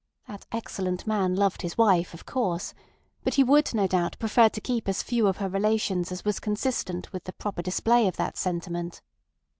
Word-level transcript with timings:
That 0.27 0.47
excellent 0.51 1.05
man 1.05 1.35
loved 1.35 1.61
his 1.61 1.77
wife, 1.77 2.15
of 2.15 2.25
course, 2.25 2.73
but 3.23 3.35
he 3.35 3.43
would, 3.43 3.71
no 3.75 3.85
doubt, 3.85 4.17
prefer 4.17 4.49
to 4.49 4.59
keep 4.59 4.89
as 4.89 5.03
few 5.03 5.27
of 5.27 5.37
her 5.37 5.47
relations 5.47 6.11
as 6.11 6.25
was 6.25 6.39
consistent 6.39 7.13
with 7.13 7.25
the 7.25 7.33
proper 7.33 7.61
display 7.61 8.07
of 8.07 8.15
that 8.15 8.35
sentiment. 8.35 9.03